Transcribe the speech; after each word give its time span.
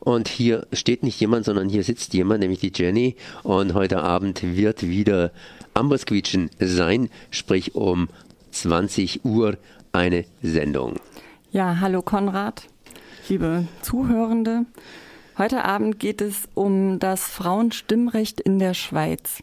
Und 0.00 0.28
hier 0.28 0.66
steht 0.72 1.02
nicht 1.02 1.20
jemand, 1.20 1.44
sondern 1.44 1.68
hier 1.68 1.82
sitzt 1.82 2.14
jemand, 2.14 2.40
nämlich 2.40 2.60
die 2.60 2.72
Jenny. 2.74 3.16
Und 3.42 3.74
heute 3.74 4.02
Abend 4.02 4.42
wird 4.42 4.86
wieder 4.86 5.32
Ambersquietschen 5.74 6.50
sein, 6.58 7.10
sprich 7.30 7.74
um 7.74 8.08
20 8.52 9.24
Uhr 9.24 9.56
eine 9.92 10.24
Sendung. 10.42 10.96
Ja, 11.50 11.80
hallo 11.80 12.02
Konrad, 12.02 12.64
liebe 13.28 13.66
Zuhörende. 13.82 14.66
Heute 15.36 15.64
Abend 15.64 16.00
geht 16.00 16.20
es 16.20 16.48
um 16.54 16.98
das 16.98 17.22
Frauenstimmrecht 17.22 18.40
in 18.40 18.58
der 18.58 18.74
Schweiz. 18.74 19.42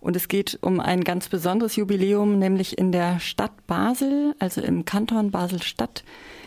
Und 0.00 0.16
es 0.16 0.28
geht 0.28 0.58
um 0.62 0.80
ein 0.80 1.04
ganz 1.04 1.28
besonderes 1.28 1.76
Jubiläum, 1.76 2.38
nämlich 2.38 2.78
in 2.78 2.92
der 2.92 3.20
Stadt 3.20 3.66
Basel, 3.66 4.34
also 4.38 4.60
im 4.60 4.84
Kanton 4.84 5.30
Basel-Stadt, 5.30 6.04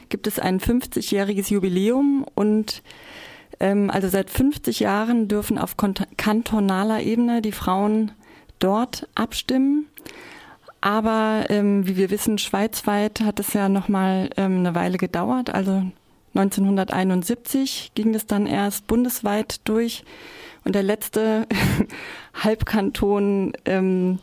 gibt 0.10 0.28
es 0.28 0.40
ein 0.40 0.60
50-jähriges 0.60 1.52
Jubiläum 1.52 2.26
und 2.36 2.82
also 3.60 4.08
seit 4.08 4.30
50 4.30 4.80
Jahren 4.80 5.28
dürfen 5.28 5.58
auf 5.58 5.76
kantonaler 5.78 7.02
Ebene 7.02 7.42
die 7.42 7.52
Frauen 7.52 8.12
dort 8.60 9.08
abstimmen. 9.16 9.88
Aber 10.82 11.46
ähm, 11.50 11.88
wie 11.88 11.98
wir 11.98 12.12
wissen, 12.12 12.38
schweizweit 12.38 13.22
hat 13.22 13.40
es 13.40 13.54
ja 13.54 13.68
noch 13.68 13.88
mal 13.88 14.30
ähm, 14.38 14.60
eine 14.60 14.76
Weile 14.76 14.98
gedauert. 14.98 15.54
Also 15.54 15.84
1971 16.36 17.92
ging 17.96 18.14
es 18.14 18.28
dann 18.28 18.46
erst 18.46 18.88
bundesweit 18.88 19.60
durch. 19.68 20.04
Und 20.64 20.76
der 20.76 20.84
letzte 20.84 21.48
Halbkanton 22.44 23.54
ähm, 23.66 24.20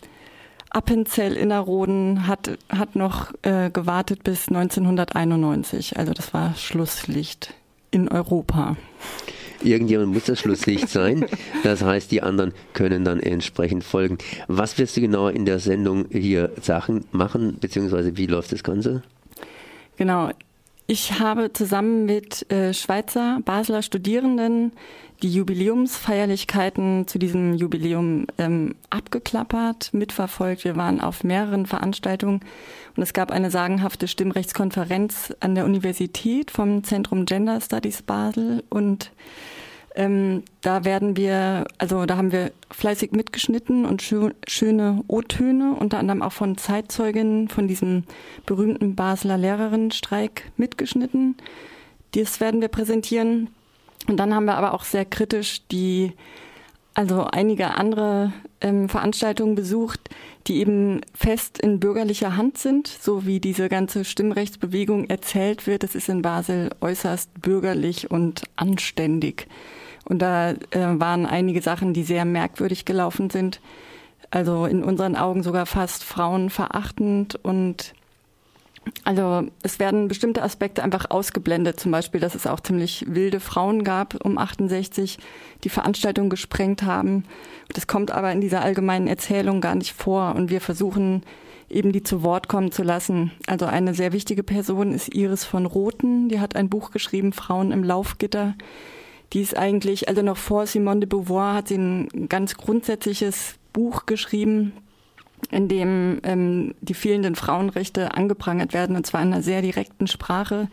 Appenzell 0.71 1.37
Innerrhoden 1.37 2.27
hat, 2.27 2.59
hat 2.69 2.97
noch 2.97 3.33
äh, 3.43 3.71
gewartet 3.71 4.25
bis 4.25 4.49
1991. 4.49 5.99
Also 5.99 6.13
das 6.13 6.35
war 6.35 6.55
Schlusslicht 6.57 7.55
in 7.91 8.09
Europa. 8.09 8.77
Irgendjemand 9.65 10.13
muss 10.13 10.25
das 10.25 10.41
Schlusslicht 10.41 10.89
sein. 10.89 11.27
Das 11.63 11.83
heißt, 11.83 12.11
die 12.11 12.23
anderen 12.23 12.53
können 12.75 13.05
dann 13.05 13.21
entsprechend 13.21 13.83
folgen. 13.83 14.19
Was 14.47 14.79
wirst 14.79 14.97
du 14.97 15.01
genau 15.01 15.29
in 15.29 15.47
der 15.47 15.59
Sendung 15.59 16.07
hier 16.11 16.51
Sachen 16.61 17.05
machen, 17.13 17.57
beziehungsweise 17.61 18.17
wie 18.17 18.27
läuft 18.27 18.53
das 18.53 18.63
Ganze? 18.63 19.03
Genau. 19.97 20.31
Ich 20.87 21.19
habe 21.19 21.51
zusammen 21.53 22.05
mit 22.05 22.51
äh, 22.53 22.75
Schweizer 22.75 23.41
Basler 23.43 23.81
Studierenden 23.81 24.73
die 25.23 25.33
Jubiläumsfeierlichkeiten 25.33 27.07
zu 27.07 27.19
diesem 27.19 27.55
Jubiläum 27.55 28.27
ähm, 28.37 28.75
abgeklappert, 28.91 29.95
mitverfolgt. 29.95 30.65
Wir 30.65 30.77
waren 30.77 31.01
auf 31.01 31.25
mehreren 31.25 31.65
Veranstaltungen 31.65 32.41
und 32.97 33.03
es 33.03 33.15
gab 33.15 33.31
eine 33.31 33.51
sagenhafte 33.51 34.09
Stimmrechtskonferenz 34.09 35.35
an 35.41 35.55
der 35.55 35.65
Universität 35.65 36.51
vom 36.51 36.85
Zentrum 36.85 37.25
Gender 37.25 37.63
Studies 37.63 38.03
Basel 38.03 38.63
und 38.69 39.11
ähm, 39.95 40.43
da 40.61 40.85
werden 40.85 41.17
wir, 41.17 41.67
also 41.79 42.05
da 42.05 42.17
haben 42.17 42.33
wir 42.33 42.51
fleißig 42.71 43.13
mitgeschnitten 43.13 43.87
und 43.87 44.03
schö 44.03 44.31
schöne 44.49 45.05
O-Töne, 45.07 45.77
unter 45.79 45.99
anderem 45.99 46.23
auch 46.23 46.33
von 46.33 46.57
Zeitzeuginnen 46.59 47.49
von 47.49 47.69
diesem 47.69 48.03
berühmten 48.45 48.97
Basler 48.97 49.39
Lehrerinnenstreik 49.39 50.51
mitgeschnitten. 50.57 51.37
Das 52.13 52.41
werden 52.41 52.61
wir 52.61 52.69
präsentieren. 52.69 53.51
Und 54.09 54.19
dann 54.19 54.35
haben 54.35 54.47
wir 54.47 54.57
aber 54.57 54.75
auch 54.75 54.85
sehr 54.85 55.05
kritisch 55.05 55.63
die, 55.71 56.13
also 56.95 57.25
einige 57.25 57.77
andere 57.77 58.33
ähm, 58.61 58.89
Veranstaltungen 58.89 59.55
besucht, 59.55 60.11
die 60.49 60.57
eben 60.57 61.03
fest 61.15 61.59
in 61.59 61.79
bürgerlicher 61.79 62.37
Hand 62.37 62.59
sind, 62.59 62.89
so 62.89 63.27
wie 63.27 63.39
diese 63.39 63.69
ganze 63.69 64.05
Stimmrechtsbewegung 64.05 65.09
erzählt 65.09 65.69
wird. 65.69 65.85
Es 65.85 65.95
ist 65.95 66.09
in 66.09 66.23
Basel 66.23 66.71
äußerst 66.81 67.41
bürgerlich 67.41 68.11
und 68.11 68.43
anständig. 68.57 69.47
Und 70.05 70.21
da 70.21 70.51
äh, 70.51 70.57
waren 70.73 71.27
einige 71.27 71.63
Sachen, 71.63 71.95
die 71.95 72.03
sehr 72.03 72.25
merkwürdig 72.25 72.85
gelaufen 72.85 73.31
sind. 73.31 73.61
Also 74.31 74.67
in 74.67 74.83
unseren 74.83 75.17
Augen 75.17 75.43
sogar 75.43 75.67
fast 75.67 76.05
frauenverachtend 76.05 77.37
und 77.43 77.95
also 79.05 79.47
es 79.63 79.79
werden 79.79 80.09
bestimmte 80.09 80.43
Aspekte 80.43 80.83
einfach 80.83 81.11
ausgeblendet, 81.11 81.81
zum 81.81 81.91
Beispiel, 81.91 82.21
dass 82.21 82.35
es 82.35 82.47
auch 82.47 82.61
ziemlich 82.61 83.05
wilde 83.09 83.41
Frauen 83.41 83.85
gab 83.85 84.23
um 84.25 84.39
68, 84.39 85.19
die 85.63 85.69
Veranstaltungen 85.69 86.31
gesprengt 86.31 86.83
haben. 86.83 87.25
Das 87.73 87.87
kommt 87.87 88.11
aber 88.11 88.33
in 88.33 88.41
dieser 88.41 88.63
allgemeinen 88.63 89.07
Erzählung 89.07 89.61
gar 89.61 89.75
nicht 89.75 89.93
vor 89.93 90.35
und 90.35 90.51
wir 90.51 90.61
versuchen 90.61 91.23
eben 91.71 91.93
die 91.93 92.03
zu 92.03 92.23
Wort 92.23 92.49
kommen 92.49 92.73
zu 92.73 92.83
lassen. 92.83 93.33
Also 93.47 93.67
eine 93.67 93.95
sehr 93.95 94.13
wichtige 94.13 94.43
Person 94.43 94.93
ist 94.93 95.15
Iris 95.15 95.45
von 95.45 95.67
Rothen, 95.67 96.29
die 96.29 96.41
hat 96.41 96.57
ein 96.57 96.69
Buch 96.69 96.91
geschrieben, 96.91 97.33
Frauen 97.33 97.73
im 97.73 97.85
Laufgitter. 97.85 98.55
Die 99.35 99.41
ist 99.41 99.57
eigentlich, 99.57 100.09
also 100.09 100.23
noch 100.23 100.37
vor 100.37 100.67
Simone 100.67 101.01
de 101.01 101.09
Beauvoir 101.09 101.55
hat 101.55 101.69
sie 101.69 101.77
ein 101.77 102.29
ganz 102.29 102.57
grundsätzliches 102.57 103.57
Buch 103.73 104.07
geschrieben, 104.07 104.73
in 105.51 105.69
dem 105.69 106.21
ähm, 106.23 106.75
die 106.81 106.95
fehlenden 106.95 107.35
Frauenrechte 107.35 108.15
angeprangert 108.15 108.73
werden, 108.73 108.95
und 108.95 109.07
zwar 109.07 109.23
in 109.23 109.33
einer 109.33 109.43
sehr 109.43 109.61
direkten 109.61 110.07
Sprache. 110.07 110.69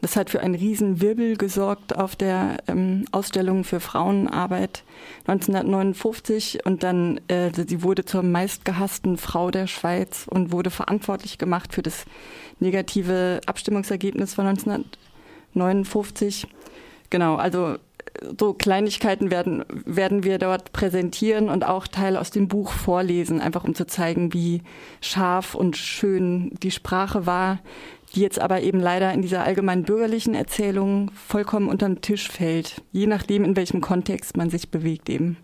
Das 0.00 0.14
hat 0.14 0.30
für 0.30 0.40
einen 0.40 0.54
riesen 0.54 1.00
Wirbel 1.00 1.36
gesorgt 1.36 1.96
auf 1.96 2.14
der 2.14 2.58
ähm, 2.68 3.06
Ausstellung 3.10 3.64
für 3.64 3.80
Frauenarbeit 3.80 4.84
1959 5.26 6.64
und 6.64 6.84
dann 6.84 7.20
äh, 7.26 7.50
sie 7.52 7.82
wurde 7.82 8.04
zur 8.04 8.22
meistgehassten 8.22 9.16
Frau 9.16 9.50
der 9.50 9.66
Schweiz 9.66 10.26
und 10.30 10.52
wurde 10.52 10.70
verantwortlich 10.70 11.38
gemacht 11.38 11.74
für 11.74 11.82
das 11.82 12.04
negative 12.60 13.40
Abstimmungsergebnis 13.46 14.34
von 14.34 14.46
1959. 14.46 16.46
Genau, 17.10 17.36
also 17.36 17.76
so 18.38 18.54
Kleinigkeiten 18.54 19.30
werden, 19.30 19.64
werden 19.84 20.24
wir 20.24 20.38
dort 20.38 20.72
präsentieren 20.72 21.48
und 21.48 21.64
auch 21.64 21.86
Teile 21.86 22.20
aus 22.20 22.30
dem 22.30 22.48
Buch 22.48 22.72
vorlesen, 22.72 23.40
einfach 23.40 23.64
um 23.64 23.74
zu 23.74 23.86
zeigen, 23.86 24.32
wie 24.32 24.62
scharf 25.00 25.54
und 25.54 25.76
schön 25.76 26.50
die 26.62 26.70
Sprache 26.70 27.26
war, 27.26 27.58
die 28.14 28.20
jetzt 28.20 28.40
aber 28.40 28.62
eben 28.62 28.80
leider 28.80 29.12
in 29.12 29.22
dieser 29.22 29.44
allgemeinen 29.44 29.84
bürgerlichen 29.84 30.34
Erzählung 30.34 31.10
vollkommen 31.14 31.68
unterm 31.68 32.00
Tisch 32.00 32.28
fällt, 32.28 32.82
je 32.92 33.06
nachdem, 33.06 33.44
in 33.44 33.56
welchem 33.56 33.80
Kontext 33.80 34.36
man 34.36 34.50
sich 34.50 34.70
bewegt 34.70 35.08
eben. 35.08 35.36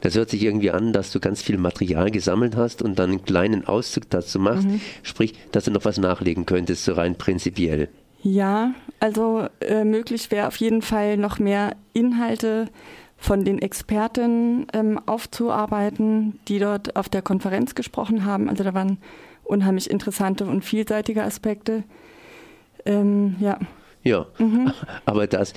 Das 0.00 0.16
hört 0.16 0.30
sich 0.30 0.42
irgendwie 0.42 0.72
an, 0.72 0.92
dass 0.92 1.12
du 1.12 1.20
ganz 1.20 1.42
viel 1.42 1.56
Material 1.56 2.10
gesammelt 2.10 2.56
hast 2.56 2.82
und 2.82 2.98
dann 2.98 3.10
einen 3.10 3.24
kleinen 3.24 3.66
Auszug 3.66 4.10
dazu 4.10 4.40
machst, 4.40 4.66
mhm. 4.66 4.80
sprich, 5.04 5.34
dass 5.52 5.64
du 5.64 5.70
noch 5.70 5.84
was 5.84 5.98
nachlegen 5.98 6.44
könntest, 6.44 6.84
so 6.84 6.92
rein 6.94 7.16
prinzipiell. 7.16 7.88
Ja, 8.22 8.74
also 8.98 9.48
äh, 9.60 9.84
möglich 9.84 10.30
wäre 10.30 10.46
auf 10.46 10.56
jeden 10.56 10.82
Fall 10.82 11.16
noch 11.16 11.38
mehr 11.38 11.74
Inhalte 11.94 12.68
von 13.16 13.44
den 13.44 13.60
Experten 13.60 14.66
ähm, 14.72 14.98
aufzuarbeiten, 15.06 16.38
die 16.48 16.58
dort 16.58 16.96
auf 16.96 17.08
der 17.08 17.22
Konferenz 17.22 17.74
gesprochen 17.74 18.24
haben. 18.24 18.48
Also 18.48 18.64
da 18.64 18.74
waren 18.74 18.98
unheimlich 19.44 19.90
interessante 19.90 20.46
und 20.46 20.64
vielseitige 20.64 21.22
Aspekte. 21.22 21.84
Ähm, 22.84 23.36
ja. 23.40 23.58
Ja, 24.02 24.26
mhm. 24.38 24.72
aber 25.04 25.26
das 25.26 25.52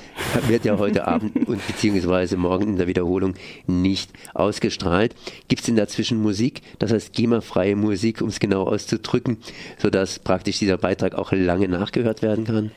wird 0.47 0.65
ja 0.65 0.77
heute 0.77 1.07
Abend 1.07 1.35
und 1.47 1.65
beziehungsweise 1.65 2.35
morgen 2.35 2.67
in 2.69 2.77
der 2.77 2.87
Wiederholung 2.87 3.35
nicht 3.67 4.11
ausgestrahlt. 4.33 5.15
Gibt 5.47 5.61
es 5.61 5.65
denn 5.65 5.75
dazwischen 5.75 6.21
Musik, 6.21 6.61
das 6.79 6.91
heißt 6.91 7.13
GEMA-freie 7.13 7.75
Musik, 7.75 8.21
um 8.21 8.27
es 8.27 8.39
genau 8.39 8.63
auszudrücken, 8.63 9.37
sodass 9.77 10.19
praktisch 10.19 10.59
dieser 10.59 10.77
Beitrag 10.77 11.15
auch 11.15 11.31
lange 11.31 11.67
nachgehört 11.67 12.21
werden 12.21 12.45
kann? 12.45 12.71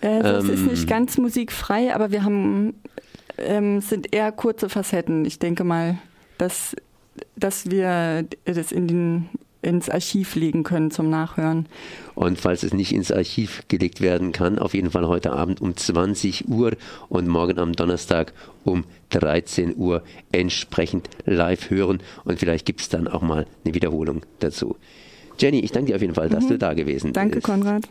Das 0.00 0.44
ähm, 0.44 0.50
ist 0.50 0.66
nicht 0.66 0.88
ganz 0.88 1.18
musikfrei, 1.18 1.94
aber 1.94 2.10
wir 2.10 2.24
haben, 2.24 2.74
ähm, 3.38 3.80
sind 3.80 4.14
eher 4.14 4.32
kurze 4.32 4.68
Facetten. 4.68 5.24
Ich 5.24 5.38
denke 5.38 5.64
mal, 5.64 5.98
dass, 6.36 6.76
dass 7.36 7.70
wir 7.70 8.26
das 8.44 8.72
in 8.72 8.86
den 8.86 9.28
ins 9.64 9.88
Archiv 9.88 10.34
legen 10.34 10.62
können 10.62 10.90
zum 10.90 11.10
Nachhören. 11.10 11.66
Und 12.14 12.38
falls 12.38 12.62
es 12.62 12.72
nicht 12.72 12.92
ins 12.92 13.10
Archiv 13.10 13.62
gelegt 13.68 14.00
werden 14.00 14.32
kann, 14.32 14.58
auf 14.58 14.74
jeden 14.74 14.90
Fall 14.90 15.08
heute 15.08 15.32
Abend 15.32 15.60
um 15.60 15.76
20 15.76 16.48
Uhr 16.48 16.72
und 17.08 17.28
morgen 17.28 17.58
am 17.58 17.72
Donnerstag 17.72 18.32
um 18.64 18.84
13 19.10 19.76
Uhr 19.76 20.02
entsprechend 20.32 21.08
live 21.24 21.70
hören. 21.70 22.00
Und 22.24 22.38
vielleicht 22.38 22.66
gibt 22.66 22.80
es 22.80 22.88
dann 22.88 23.08
auch 23.08 23.22
mal 23.22 23.46
eine 23.64 23.74
Wiederholung 23.74 24.22
dazu. 24.38 24.76
Jenny, 25.38 25.60
ich 25.60 25.72
danke 25.72 25.88
dir 25.88 25.96
auf 25.96 26.02
jeden 26.02 26.14
Fall, 26.14 26.28
dass 26.28 26.44
mhm. 26.44 26.48
du 26.48 26.58
da 26.58 26.74
gewesen 26.74 27.12
danke, 27.12 27.36
bist. 27.36 27.48
Danke, 27.48 27.64
Konrad. 27.64 27.88